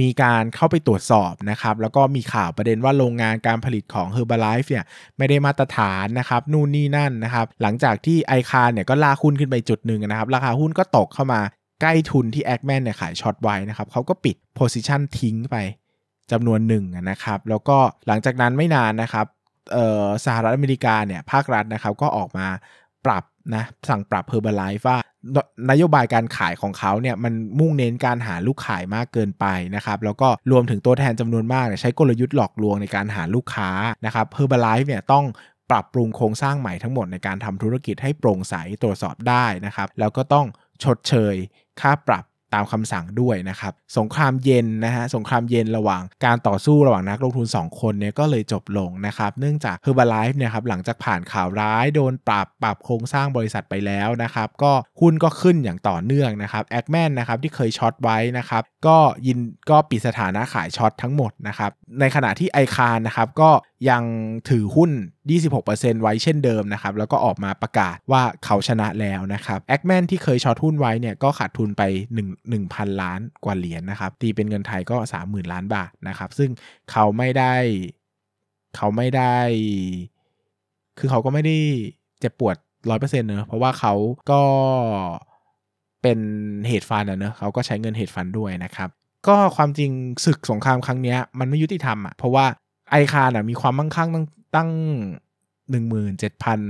[0.00, 4.84] มีการเข้าไปตรวจสอบนะครับ แล้วก็มีข่าวประเด็นว่าโรงงานการผลิตของ Herbalife เนี่ย
[5.18, 11.40] ไม่ได้มาตรฐานนะครับ นู่นนี่นั่นนะครับ หลังจากที่ไอคานเนี่ยก็ลากหุ้นขึ้นไปจุดหนึ่งนะครับ ราคาหุ้นก็ตกเข้ามา
[11.80, 15.56] ใกล้ทุนที่แอคแมนเนี่ยขาย short ไว้นะครับเขาก็ปิด position ทิ้งไป
[16.32, 19.26] จำนวนหนึ่งนะครับ แล้วก็หลังจากนั้นไม่นานนะครับ
[20.24, 22.46] สหรัฐอเมริกาเนี่ยภาครัฐนะครับก็ออกมา
[23.06, 24.98] ปรับนะสั่งปรับเ h อร์บ l ไลฟ์ว่า
[25.70, 33.70] นโยบายการขายของเขาเนี่ยมันมุ่งเน้นการหาลูกขายมากเกินไปนะครับแล้วก็รวมถึงตัวแทนจำนวนมากใช้กลยุทธ์หลอกลวงในการหาลูกค้า
[34.06, 35.24] นะครับเ h อร์บ l ไลฟ์เนี่ยต้อง
[35.70, 40.46] ปรับปรุงโครงสร้างใหม่ทั้งหมดในการทำธุรกิจให้โปร่งใสตรวจสอบได้นะครับแล้วก็ต้อง
[40.84, 41.34] ชดเชย
[41.80, 42.24] ค่าปรับ
[42.56, 59.38] ตามคำสั่งด้วยนะครับ สงครามเย็นนะฮะสงครามเย็นระหว่างการต่อสู้ระหว่างนักลงทุน 2 คนเนี่ยก็เลยจบลงนะครับ เนื่องจาก Herbalife เนี่ยครับหลังจากผ่านข่าวร้ายโดนปรับปรับโครงสร้างบริษัทไปแล้วนะครับก็หุ้นก็ขึ้นอย่างต่อเนื่องนะครับแอคแมนนะครับที่เคย short ไว้นะครับก็ยิน
[59.70, 63.50] ก็ปิดสถานะขาย short ทั้งหมดนะครับในขณะที่ไอคานนะครับก็
[63.90, 64.04] ยัง
[64.50, 64.90] ถือหุ้น
[65.46, 71.82] 26%ไว้เช่นเดิมนะครับ แล้วก็ออกมาประกาศว่าเขาชนะแล้วนะครับแอคแมนที่เคย short หุ้นไว้เนี่ยก็ขาดทุนไป
[72.14, 76.50] 1 1,000 ล้านกว่าเหรียญนนะครับ ตีเป็นเงินไทยก็ 30,000 ล้านบาทนะครับ ซึ่ง
[76.90, 77.54] เขาไม่ได้
[78.76, 79.36] เขาไม่ได้
[80.98, 81.56] คือเขาก็ไม่ได้
[82.20, 82.56] เจ็บปวด
[82.90, 83.94] ร้อยเปอร์เซ็นต์เนอะเพราะว่าเขา
[84.30, 84.42] ก็
[86.02, 86.18] เป็น
[86.68, 88.88] เหตุฟันอะเนอะเขาก็ใช้เงินเหตุฟันด้วยนะครับ
[89.28, 89.90] ก็ความจริง
[90.24, 92.46] ศึกสงครามครั้งนี้มันไม่ยุติธรรมอะเพราะว่า
[92.90, 94.70] ไอคาน่ะมีความมั่งคั่งตั้งตั้ง
[95.70, 96.60] หนึ่งหมื่นเจ็ดพัน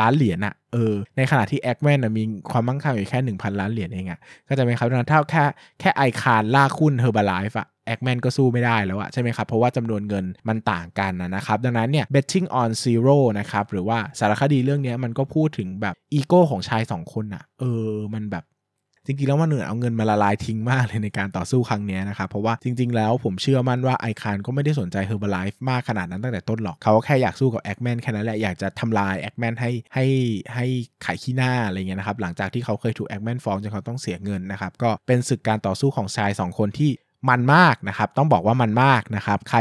[0.00, 5.44] ล้านเหรียญอะเออ ในขณะที่แอคแมนมีความมั่งคั่งอยู่แค่หนึ่งพันล้านเหรียญเองอะก็จะเป็นครับถ้าแค่
[5.80, 18.44] แค่ไอคานลากหุ้น Herbalife อะแอคแมนก็สู้ไม่ได้แล้วอะใช่ไหมครับ เพราะว่าจำนวนเงินมันต่างกันนะครับ ดังนั้นเนี่ย Betting on Zero นะครับ หรือว่าสารคดีเรื่องนี้มันก็พูดถึงแบบอีโก้ของชายสองคนอะเออ มันแบบ
[19.06, 30.06] จริงๆแล้วมันเหนื่อยเอาเงินมาละลายทิ้งมากเลยในการต่อสู้ครั้งนี้นะครับเพราะว่าจริง ๆ แล้วผมเชื่อมั่นว่าไอคานก็ไม่ได้สนใจ Herbalife มากขนาดนั้นตั้งแต่ต้นหรอกเขาแค่อยากสู้กับแอคแมนแค่นั้นแหละอยากจะทำลายแอคแมนให้ให้
[30.54, 30.66] ให้
[31.04, 36.90] ขายขี้หน้าอะไรเงี้ยนะครับหลังจากที่เขาเคยถูกแอคแมนฟ้องจนเขาต้องเสียเงินนะครับก็เป็นศึกการต่อสู้ของชาย 2 คนที่
[37.28, 39.58] มันมากนะครับ ต้องบอกว่ามันมากนะครับ ใคร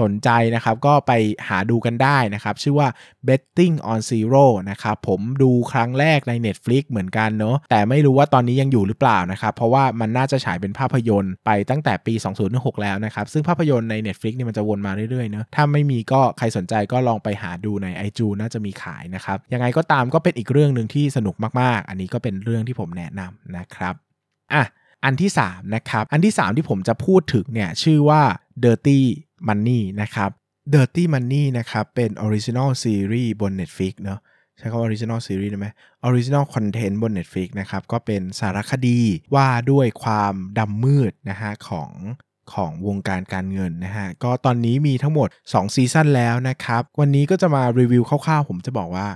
[0.00, 1.12] สนใจนะครับก็ไป
[1.48, 2.88] หาดูกันได้นะครับ ชื่อว่า
[3.26, 12.14] betting on zero นะครับ ผมดูครั้งแรกใน Netflix เหมือนกันเนาะแต่ไม่รู้ว่าตอนนี้ยังอยู่หรือเปล่านะครับ เพราะว่ามันน่าจะฉายเป็นภาพยนตร์ไปตั้งแต่ปี
[12.48, 23.94] 2016แล้วนะครับ ซึ่งภาพยนตร์ใน Netflix นี่มันจะวนมาเรื่อยๆเนาะถ้าไม่มีก็ใครสนใจก็ลองไปหาดูใน i อจูน่าจะมีขายนะครับ ยังไงก็ตามก็เป็นอีกเรื่องหนึ่งที่สนุกมากๆ อันนี้ก็เป็นเรื่องที่ผมแนะนำนะครับ
[24.54, 24.64] อะ
[25.04, 28.22] อันที่3นะครับอันที่ 3 ที่ผมจะพูดถึงเนี่ยชื่อว่า
[28.64, 29.00] Dirty
[29.48, 30.30] Money นะครับ
[30.74, 34.20] Dirty Money นะครับเป็น Original Series บน Netflix เนาะ
[34.56, 35.68] ใช้คำว่า Original Series ได้ไหม
[36.08, 39.00] Original Content บน Netflix นะครับ ก็เป็นสารคดี
[39.34, 41.90] ว่าด้วยความดำมืดนะฮะของ
[42.52, 49.08] ของวงการการเงินนะฮะ ก็ตอนนี้มีทั้งหมด 2 ซีซั่นแล้วนะครับ วันนี้ก็จะมารีวิวคร่าวๆ ผมจะบอกว่า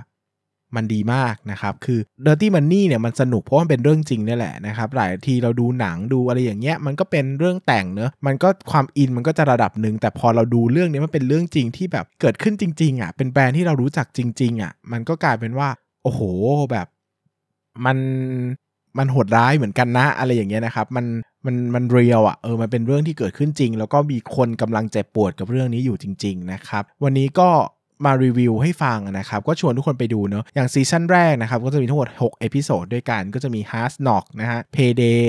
[0.75, 15.69] มันดีมากนะครับ คือ Dirty Money เนี่ยมันสนุกเพราะมันเป็นเรื่องจริงนี่แหละนะครับ หลายทีเราดูหนังดูอะไรอย่างเงี้ย มันก็เป็นเรื่องแต่งเนอะมันก็ความอินมันก็จะระดับหนึ่งแต่พอเราดูเรื่องนี้มันเป็นเรื่องจริงที่แบบเกิดขึ้นจริง ๆอะ เป็นแบรนด์ที่เรารู้จักจริง ๆอะ มันก็กลายเป็นว่า
[16.03, 16.21] โอ้โห
[16.71, 16.87] แบบ
[17.85, 17.97] มัน
[18.97, 21.05] มันโหดร้ายเหมือนกันนะอะไรอย่างเงี้ยนะครับ มัน
[21.45, 27.49] มันมันเรียลอะเออมันเป็นเรื่องที่เกิดขึ้นจริง แล้วก็มีคนกำลังเจ็บปวดกับเรื่องนี้อยู่จริง ๆ นะครับ วันนี้ก็
[28.05, 35.23] มารีวิวให้ฟังนะครับ ก็ชวนทุกคนไปดูเนาะอย่างซีซั่นแรกนะครับ ก็จะมีทั้งหมด 6 episode ด้วยกัน ก็จะมี Hard NOx นะฮะ Payday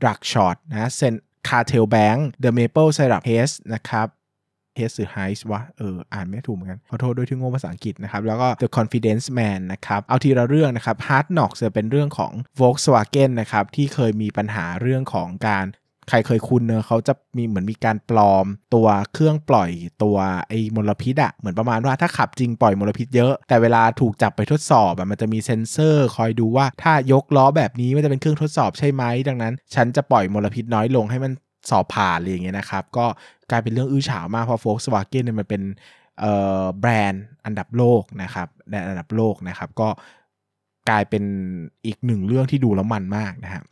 [0.00, 1.14] Drug Short นะเซน
[1.48, 4.08] Cartel Bank The Maple Syrup Haze นะครับ
[4.78, 13.30] Haze หรือ Heist วะเอออ่านไม่ถูกเหมือนกัน ขอโทษด้วยที่โง่ภาษาอังกฤษนะครับ แล้วก็ The Confidence Man นะครับ เอาทีละเรื่องนะครับ Hard NOx จะเป็นเรื่องของ Volkswagen
[13.40, 15.66] นะครับ ที่เคยมีปัญหาเรื่องของการ
[16.10, 19.70] ใครเคยคุ้นเนอะเขาจะมีเหมือนมีการปลอม ตัวเครื่องปล่อย
[20.02, 20.16] ตัว
[20.48, 31.32] ไอ้มลพิษอะเหมือนประมาณว่าถ้าขับจริงปล่อยมลพิษเยอะ แต่เวลาถูกจับไปทดสอบอะมันจะมีเซ็นเซอร์คอยดูว่าถ้ายกล้อแบบนี้มันจะเป็นเครื่องทดสอบใช่ไหมดังนั้น ฉันจะปล่อยมลพิษน้อยลงให้มัน
[31.70, 33.06] สอบผ่านอะไรอย่างเงี้ยนะครับ ก็
[33.50, 35.62] กลายเป็นเรื่องอื้อฉาวมากเพราะ Volkswagen เนี่ยมันเป็น
[36.80, 39.88] แบรนด์อันดับโลกนะครับแบรนด์อันดับโลกนะครับก็
[40.90, 41.24] กลายเป็น
[41.86, 43.64] อีกหนึ่งเรื่องที่ดูแล้วมันมากนะครับ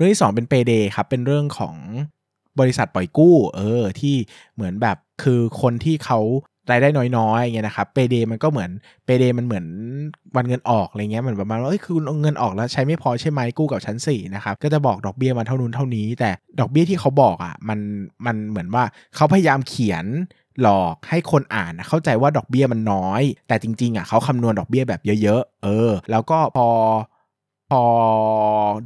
[0.00, 1.76] รื่องที่ 2 เป็นเปเดครับ เป็นเรื่องของ
[2.60, 4.14] บริษัทปล่อยกู้ เออ ที่
[4.54, 6.18] เหมือนแบบคือคนที่เขา
[6.70, 8.70] รายได้น้อยๆอย่างเงี้ยนะครับเปเดมันก็เหมือน
[9.04, 9.66] เปเดมันเหมือน
[10.36, 17.78] วันเงินออกอะไรเงี้ยเหมือนประมาณว่าเอ้ยคือเงินออกแล้วใช้ไม่พอใช่ไหมกู้กับชั้นสี่นะครับก็จะบอกดอกเบี้ยมาเท่านู้นเท่านี้ แต่ดอกเบี้ยที่เขาบอกอะมัน
[18.26, 18.84] มันเหมือนว่า
[19.16, 20.04] เขาพยายามเขียน
[20.62, 26.68] หลอกให้คนอ่านเข้าใจว่าดอกเบี้ยมันน้อย แต่จริงๆอะเขาคำนวณดอกเบี้ยแบบเยอะๆ เออ แล้วก็พอ
[27.70, 27.82] พอ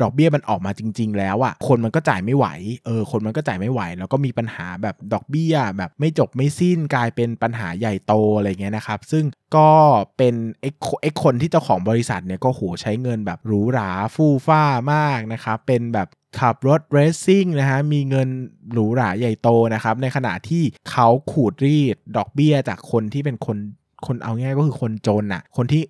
[0.03, 2.47] ดอกเบี้ยมันออกมาจริง ๆ แล้วอะ่ะคนมันก็จ่ายไม่ไหว
[2.87, 9.25] เออคนมันก็จ่ายไม่ไหว แล้วก็มีปัญหาแบบดอกเบี้ยแบบไม่จบไม่สิ้นกลายเป็นปัญหาใหญ่โตอะไรเงี้ยนะครับ ซึ่ง
[9.57, 9.71] ก็
[10.17, 10.71] เป็นไอ้
[11.03, 14.63] ไอ้คนที่เจ้าของบริษัทเนี่ยก็โหใช้เงินแบบหรูหราฟู่ฟ้า
[14.95, 16.09] มากนะครับเป็นแบบ
[16.41, 18.29] ขับรถเรซซิ่งนะฮะมีเงิน
[18.73, 23.59] หรูหราใหญ่โตนะครับในขณะที่เขาขูดรีดดอกเบี้ยจากคนที่เป็นคน
[24.07, 25.83] คนเอาง่ายก็คือคนจนอะ่ะ คนที่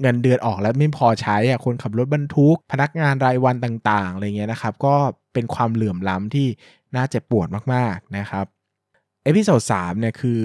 [0.00, 4.94] เงินเดือนออกแล้วไม่พอใช้อะคนขับรถบรรทุก พนักงานรายวันต่างๆอะไรเงี้ยนะครับ ก็
[5.32, 6.46] เป็นความเหลื่อมล้ำที่
[6.96, 8.46] น่าเจ็บปวดมากๆนะครับ
[9.24, 10.42] episode 3เนี่ยคือ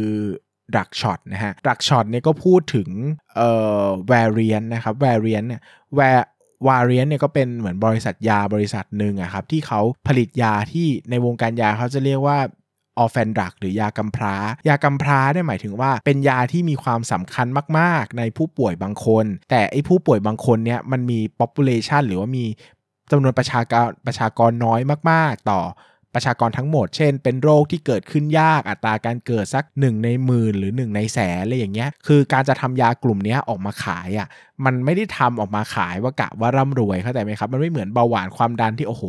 [0.75, 2.89] Drug Short นะฮะ Drug Short เนี่ยก็พูดถึง
[3.35, 3.51] เอ่
[3.83, 5.61] อ variant นะครับ variant เนี่ย
[5.99, 6.19] var
[6.67, 12.39] วาเรียนเนี่ยก็เป็นเหมือนบริษัทยาบริษัทหนึ่งอะครับที่เขาผลิตยาที่ในวงการยาเขาจะเรียกว่า
[12.97, 14.35] ออฟแฟนดักหรือยากำพร้า
[14.69, 17.47] ยากำพร้าเนี่ยหมายถึงว่าเป็นยาที่มีความสำคัญ
[17.79, 22.45] มากๆ ในผู้ป่วยบางคน แต่ไอ้ผู้ป่วยบางคนเนี่ยมันมี population หรือว่ามี
[23.11, 24.79] จำนวนประชากรประชากรน้อย
[25.11, 25.61] มากๆ ต่อ
[26.13, 34.27] ประชากรทั้งหมด เช่น เป็นโรคที่เกิดขึ้นยากอัตราการเกิดสัก 1 ในหมื่นหรือ 1 ในแสนอะไรอย่างเงี้ยคือการจะทำยากลุ่มนี้ออกมาขายอะ่ะ
[34.65, 39.03] มันไม่ได้ทำออกมาขายว่ากะว่าร่ำรวยเข้าใจไหมครับ มันไม่เหมือนเบาหวานความดันที่โอ้โห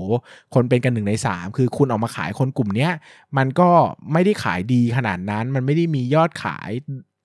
[0.54, 2.92] คนเป็นกันหนึ่งใน 3 คือคุณออกมาขายคนกลุ่มเนี้ย
[3.36, 3.68] มันก็
[4.12, 6.70] ไม่ได้ขายดีขนาดนั้น มันไม่ได้มียอดขาย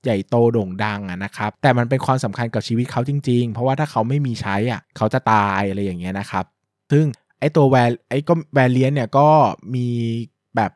[0.04, 6.46] ใหญ่โตโด่งดังอะนะครับ แต่มันเป็นความสำคัญกับชีวิตเขาจริง ๆ เพราะว่าถ้าเขาไม่มีใช้อะเขาจะตายอะไรอย่างเงี้ยนะครับ
[6.92, 7.06] ซึ่ง
[7.40, 9.28] ไอตัวแวร์ไอก็แวร์เลียนเนี่ยก็
[9.76, 9.88] มี
[10.56, 10.72] แบบ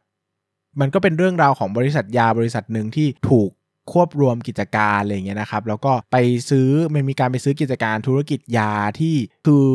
[0.79, 3.49] มันก็เป็นเรื่องราวของบริษัทยาบริษัทหนึ่งที่ถูก
[3.91, 6.17] ควบรวมกิจการอะไรเงี้ยนะครับ แล้วก็ไป
[6.49, 9.15] ซื้อมันมีการไปซื้อกิจการธุรกิจยาที่
[9.47, 9.67] คือ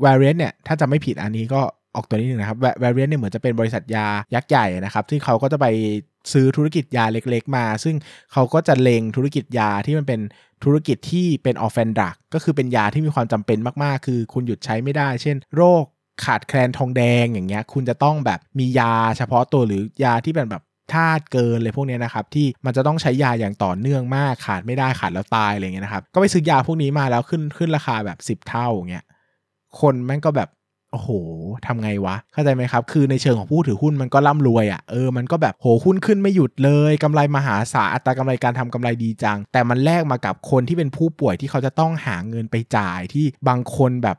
[0.00, 1.60] Valeant เนี่ยถ้าจำไม่ผิดอันนี้ก็
[1.94, 5.66] ออกตัวนิดนึงนะครับ Valeant เนี่ยเหมือนจะเป็นบริษัทยายักษ์ใหญ่นะครับที่เขาก็จะไป
[6.32, 7.96] ซื้อธุรกิจยาเล็ก ๆ มา ซึ่ง
[8.32, 10.20] เขาก็จะเล็งธุรกิจยาที่มันเป็น
[10.64, 15.84] ธุรกิจที่เป็น orphan drug ก็คือเป็นยาที่มีความจำเป็นมาก ๆ คือคุณหยุดใช้ไม่ได้ เช่น โรค
[16.24, 29.04] ขาดแคลนทองแดงอย่างเงี้ย คุณจะต้องแบบมียาเฉพาะตัวหรือยาที่เป็นแบบธาตุเกินเลยพวกนี้นะครับ ที่มันจะต้องใช้ยาอย่างต่อเนื่องมากขาดไม่ได้ขาดแล้วตายอะไรเงี้ยนะครับ ก็ไปซื้อยาพวกนี้มาแล้วขึ้นขึ้นราคาแบบ 10 เท่าอย่างเงี้ย
[29.80, 30.48] คนแม่งก็แบบ
[30.92, 31.10] โอ้โห
[31.66, 44.16] ทำไงวะ เข้าใจไหมครับ คือในเชิงของผู้ถือหุ้นมันก็ร่ำรวยอะ่ะ เออ มันก็แบบโหหุ้นขึ้นไม่หยุดเลยกำไรมหาศาล อัตรากำไรการทำกำไรดีจัง แต่มันแลกมากับคนที่เป็นผู้ป่วยที่เขาจะต้องหาเงินไปจ่ายที่บางคนแบบ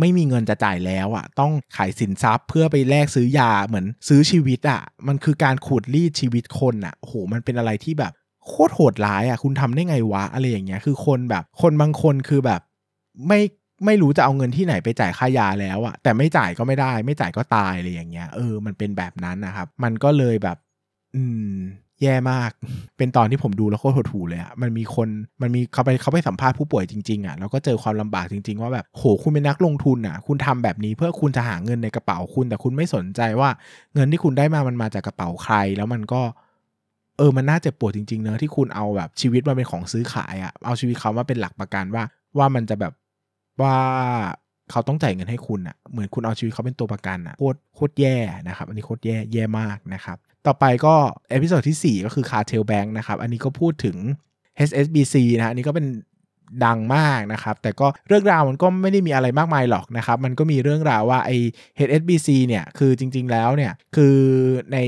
[0.00, 8.12] ไม่มีเงินจะจ่ายแล้วอะ่ะ ต้องขายสินทรัพย์เพื่อไปแลกซื้อยาเหมือนซื้อชีวิตอะ่ะ มันคือการขูดรีดชีวิตคนอะ่ะ โห มันเป็นอะไรที่แบบ
[8.46, 12.60] โคตรโหดร้ายอะ่ะ คุณทำได้ไงวะ อะไรอย่างเงี้ย คือคนแบบ คนบางคนคือแบบ
[13.28, 13.40] ไม่
[13.84, 20.56] ไม่รู้จะเอาเงินที่ไหนไปจ่ายค่ายาแล้วอะแต่ไม่จ่ายก็ไม่ได้ ไม่จ่ายก็ตายอะไรอย่างเงี้ยเออมันเป็นแบบนั้นนะครับ มันก็เลยแบบ
[21.14, 21.52] อืม
[22.02, 22.50] แย่มาก
[22.98, 25.08] เป็นตอนที่ผมดูแล้วโคตรหดหูเลยอะมันมีคน
[25.42, 33.50] มันมีเขาไปเขาไปสัมภาษณ์ผู้ป่วยจริงๆอะแล้วก็เจอความลำบากจริง ๆ ว่าแบบโหคุณเป็นนักลงทุนอะคุณทำแบบนี้เพื่อคุณจะหาเงินในกระเป๋าคุณ แต่คุณไม่สนใจว่า
[33.94, 36.22] เงินที่คุณได้มามันมาจากกระเป๋าใคร แล้วมันก็
[37.18, 42.04] เออ มันน่าเจ็บปวดจริงๆเนอะที่คุณเอาแบบชีวิตมาเป็นของซื้อขายอะเอาชีวิตเขามาเป็นหลักประกันว่า
[42.38, 42.92] ว่ามันจะแบบ
[43.62, 43.76] ว่า
[44.70, 48.16] เขาต้องจ่ายเงินให้คุณอะเหมือนคุณเอาชีวิตเขาเป็นตัวประกันอะโคตรโคตรแย่
[48.48, 50.16] นะครับอันนี้โคตรแย่แย่มากนะครับ
[50.46, 50.94] ต่อไปก็
[51.30, 53.96] episode ที่ 4 ก็คือ Cartel Bank นะครับอันนี้ก็พูดถึง
[54.68, 55.86] HSBC นะอันนี้ก็เป็น
[56.64, 61.36] ดังมากนะครับ แต่ก็เรื่องราวมันก็ไม่ได้มีอะไรมากมายหรอกนะครับ มันก็มีเรื่องราวว่าไอ้
[61.86, 64.18] HSBC เนี่ย คือจริง ๆ แล้วเนี่ย คือ
[64.72, 64.78] ใน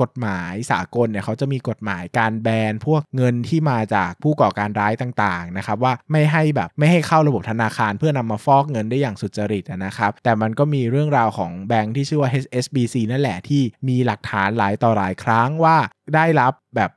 [0.00, 15.76] กฎหมายสากลเนี่ยเขาจะมีกฎหมายการแบนพวกเงินที่มาจากผู้ก่อการร้ายต่างๆนะครับว่าไม่ให้แบบไม่ให้เข้าระบบธนาคารเพื่อนำมาฟอกเงินได้อย่างสุจริตนะครับ แต่มันก็มีเรื่องราวของแบงค์ที่ชื่อว่า HSBC นั่นแหละที่มีหลักฐานหลายต่อหลายครั้งว่า
[16.14, 16.90] ได้รับแบบ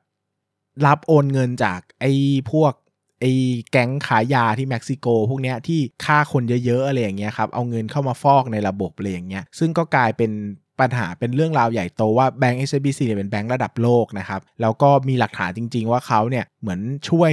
[0.85, 2.11] รับโอนเงินจากไอ้
[2.51, 2.73] พวก
[3.21, 3.31] ไอ้
[3.71, 10.31] แก๊งขายยาที่เม็กซิโก พวกเนี้ยที่ฆ่าคนเยอะๆอะไรอย่างเงี้ยครับเอาเงินเข้ามาฟอกในระบบอะไรอย่างเงี้ยซึ่งก็กลายเป็น
[10.79, 16.79] ปัญหาเป็นเรื่องราวใหญ่โตว่าแบงก์ HSBC เนี่ยเป็นแบงก์ระดับโลกนะครับแล้วก็มีหลักฐานจริง ๆ ว่าเขาเนี่ยเหมือน
[17.09, 17.31] ช่วย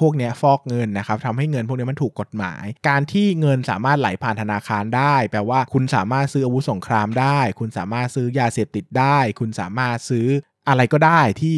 [0.00, 10.26] พวกเนี้ยฟอกเงินนะครับทำให้เงินพวกนี้มันถูกกฎหมาย การที่เงินสามารถไหลผ่านธนาคารได้ แปลว่าคุณสามารถซื้ออาวุธสงครามได้ คุณสามารถซื้อยาเสพติดได้ คุณสามารถซื้อ
[10.68, 11.56] อะไรก็ได้ที่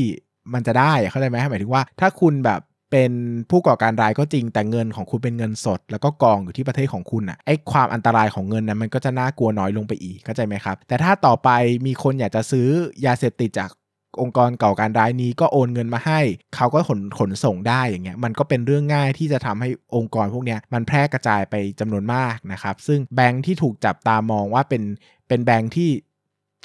[0.54, 2.60] มันจะได้เข้าใจไหมหมายถึงว่า ถ้าคุณแบบ
[2.92, 3.12] เป็น
[3.50, 11.50] ผู้ก่อการร้ายก็จริงแต่เงินของคุณเป็นเงินสด แล้วก็กองอยู่ที่ประเทศของคุณอะไอ้ความอันตรายของเงินนั้นมันก็จะน่ากลัวน้อยลงไปอีกเข้าใจไหมครับ แต่ถ้าต่อไป
[11.86, 12.68] มีคนอยากจะซื้อ
[13.06, 13.70] ยาเสพติดจาก
[14.20, 16.20] องค์กรเก่อการร้ายนี้ก็โอนเงินมาให้
[16.56, 24.82] เขาก็ขนขนส่งได้อย่างเงี้ยมันก็เป็นเรื่องง่ายที่จะทำให้องค์กรพวกเนี้ยมันแพร่กระจายไปจำนวนมากนะครับ ซึ่งแบงค์ที่ถูกจับตามองว่าเป็น
[25.28, 25.90] เป็นแบงค์ที่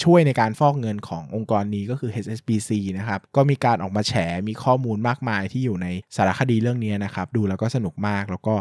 [0.04, 4.14] ช่วยในการฟอกเงินขององค์กรนี้ก็คือ HSBC นะครับ ก็มีการออกมาแฉ
[4.48, 8.56] มีข้อมูลมากมายที่อยู่ในสารคดีเรื่องนี้นะครับ ดูแล้วก็สนุกมาก แล้วก็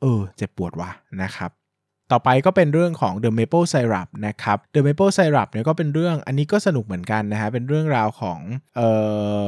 [0.00, 0.90] เออเจ็บปวดว่ะ
[1.22, 1.50] นะครับ
[2.12, 8.38] ต่อไปก็เป็นเรื่องของ The Maple Syrup นะครับ The Maple Syrup เนี่ยก็เป็นเรื่องอันนี้ก็สนุกเหมือนกันนะฮะ เป็นเรื่องราวของ
[8.76, 8.88] เอ่
[9.38, 9.42] อ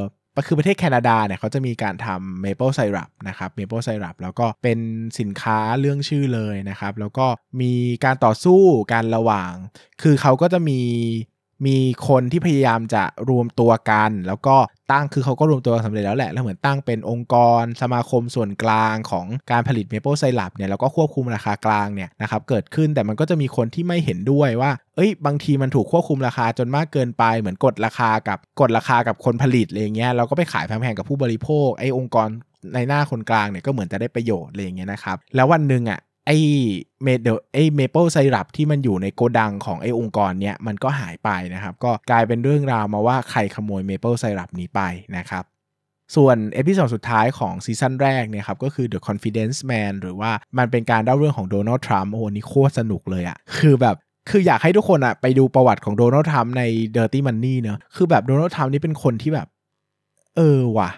[0.47, 4.79] คือประเทศแคนาดาเนี่ยเขาจะมีการทำ Maple Syrup นะครับ Maple Syrup แล้วก็เป็น
[5.19, 7.27] สินค้าเรื่องชื่อเลยนะครับ แล้วก็
[7.61, 7.73] มี
[8.05, 9.53] การต่อสู้การระหว่าง
[10.03, 10.81] คือเขาก็จะมี
[11.67, 14.57] มีคนที่พยายามจะรวมตัวกัน แล้วก็
[14.93, 32.29] ตั้งคือเขาก็รวมตัวสำเร็จแล้วแหละ แล้วเหมือนตั้งเป็นองค์กร สมาคมส่วนกลางของการผลิตเมเปิลไซรัปเนี่ยแล้วก็ควบคุมราคากลางเนี่ยนะครับเกิดขึ้นแต่มันก็จะมีคนที่ไม่เห็นด้วยว่าเอ้ยบางทีมันถูกควบคุมราคาจนมากเกินไป เหมือนกดราคากับกดราคากับคนผลิตอะไรเงี้ยเราก็ไปขายแพงๆกับผู้บริโภคไอ้องค์กร
[32.75, 36.37] ในหน้าคนกลางเนี่ยก็เหมือนจะได้ประโยชน์อะไรเงี้ยนะครับ แล้ววันหนึ่งอะ ไอ้
[37.03, 44.81] เมเดไอ้ maple syrup ที่มันอยู่ในโกดังของไอ้องค์กรเนี้ยมันก็หายไปนะครับ ก็กลายเป็นเรื่องราวมาว่าใครขโมย maple syrup นี้ไป
[45.17, 45.45] นะครับ
[46.17, 53.97] ส่วน episode สุดท้ายของซีซั่นแรกเนี่ยครับก็คือ The Confidence Man หรือว่ามันเป็นการเล่าเรื่องของโดนัลด์ทรัมป์โอ้โหนี่โคตรสนุกเลยอะคือแบบ
[54.31, 56.63] คืออยากให้ทุกคนอะไปดูประวัติของโดนัลด์ทรัมป์ใน
[56.97, 59.49] Dirty Money เนอะคือแบบโดนัลด์ทรัมป์นี่เป็นคนที่แบบ
[60.37, 60.91] เออว่ะ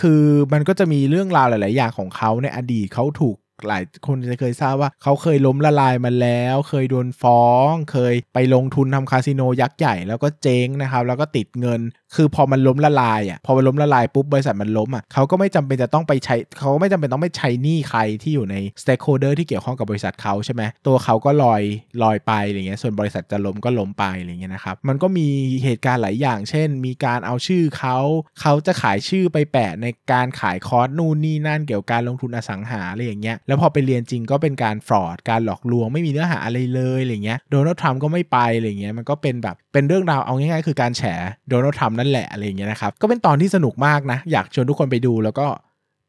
[0.00, 3.36] คือมันก็จะมีเรื่องราวหลาย ๆ อย่างของเขาในอดีตเขาถูก
[3.68, 11.80] หลายคนจะเคยทราบว่าเขาเคยล้มละลายมาแล้ว เคยโดนฟ้อง เคยไปลงทุนทำคาสิโนยักษ์ใหญ่แล้วก็เจ๊งนะครับ แล้วก็ติดเงิน
[12.16, 21.62] คือพอมันล้มละลายอะพอมันล้มละลายปุ๊บบริษัทมันล้มอะเขาก็ไม่จำเป็นจะต้องไปใช้เขาไม่จำเป็นต้องไปใช้หนี้ใครที่อยู่ใน stakeholder ที่เกี่ยวข้องกับบริษัทเขาใช่ไหมตัวเขาก็ลอย
[22.02, 25.28] ลอยไปอะไรเงี้ยส่วนบริษัทจะล้มก็ล้มไปอะไรเงี้ยนะครับมันก็มี
[25.64, 27.98] เหตุการณ์หลายอย่าง เช่น มีการเอาชื่อเขา
[28.40, 41.02] เขาจะขายชื่อไปแปะในการขายคอร์สนู่นนี่นั่นเกี่ยวกับการลงทุนอสังหาอะไรอย่างเงี้ยแล้วพอไปเรียนจริงก็เป็นการฟรอดการหลอกลวงไม่มีเนื้อหาอะไรเลยอะไรเงี้ยโดนัลด์ทรัมป์ก็ไม่ไปอะไรเงี้ยมันก็เป็นแบบเป็นเรื่องราวเอาง่ายๆ คือการแฉ
[41.48, 45.46] โดนัลด์ทรัมป์นั่นแหละอะไรเงี้ยนะครับ ก็เป็นตอนที่สนุกมากนะ อยากชวนทุกคนไปดูแล้วก็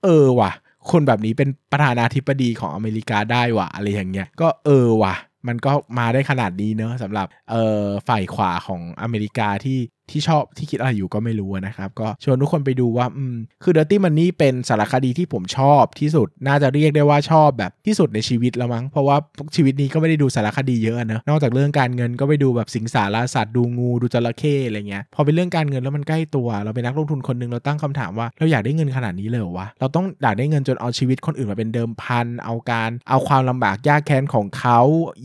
[0.03, 0.51] เออว่ะ
[0.91, 5.15] คนแบบนี้เป็นประธานาธิบดีของอเมริกาได้ว่ะอะไรอย่างเงี้ย ก็เออว่ะ
[5.47, 9.79] มันก็มาได้ขนาดนี้เนอะสำหรับเอ่อฝ่ายขวาของอเมริกาที่
[10.11, 19.17] ที่ชอบที่คิดอะไรอยู่ก็ไม่รู้นะครับ ก็ชวนทุกคนไปดูว่าอืมคือ Dirty Money เป็นสารคดีที่ผมชอบที่สุดน่าจะเรียกได้ว่าชอบแบบที่สุดในชีวิตแล้วมั้งเพราะว่า
[19.55, 34.79] ชีวิตนี้ก็ไม่ได้ดูสารคดีเยอะเนอะนอกจากเรื่องการเงินก็ไปดูแบบสิงสารสัตว์ดูงูดูจระเข้อะไรเงี้ยพอเป็นเรื่องการเงินแล้วมันใกล้ตัว เราเป็นนักลงทุนคนหนึ่งเราตั้งคำถามว่าเราอยากได้เงินขนาดนี้เลยเหรอวะเราต้องอยากได้เงินจนเอาชีวิตคนอื่นมาเป็นเดิมพันเอาการ เอาความลำบากยากแค้นของเขา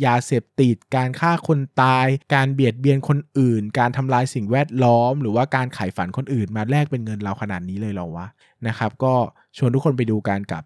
[0.05, 8.27] ยาเสพติดการฆ่าคนตาย การเบียดเบียนคนอื่น การทำลายสิ่งแวดล้อมหรือว่าการขายฝันคนอื่นมาแลกเป็นเงินเราขนาดนี้เลยเหรอวะ
[8.67, 9.13] นะครับก็
[9.57, 10.63] ชวนทุกคนไปดูกันกับ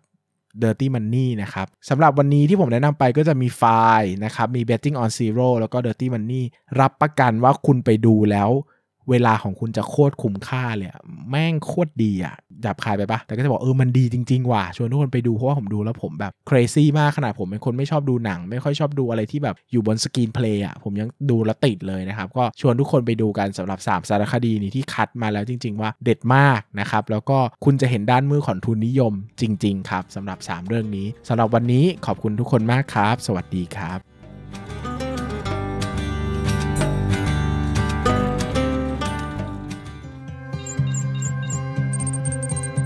[0.63, 6.43] Dirty Money นะครับสำหรับวันนี้ที่ผมแนะนำไปก็จะมี Fyre นะครับมี Betting on Zero แล้วก็ Dirty Money
[6.81, 8.51] รับประกันว่าคุณไปดูแล้ว
[9.11, 10.89] เวลาของคุณจะโคตรคุ้มค่าเลย
[11.31, 30.67] แม่งโคตรดีอะหยาบคายไปปะแต่ก็จะบอกเออมันดีจริง ๆ ว่ะชวนทุกคนไปดูเพราะว่าผมดูแล้วผมแบบ crazy มากขนาดผมเป็นคนไม่ชอบดูหนัง ไม่ค่อยชอบดูอะไรที่แบบอยู่บน screenplay อะผมยังดูแล้วติดเลยนะครับ ก็ชวนทุกคนไปดูกันสำหรับ 3 สารคดีนี้ที่คัดมาแล้วจริง ๆ ว่าเด็ดมากนะครับแล้วก็คุณจะเห็นด้านมือของทุนนิยมจริง ๆ ครับสำหรับ 3
[30.69, 34.12] เรื่องนี้สำหรับวันนี้ขอบคุณทุกคนมากครับ สวัสดีครับ